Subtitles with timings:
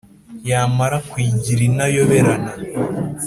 [0.49, 2.51] Yamara kuyigira intayoberana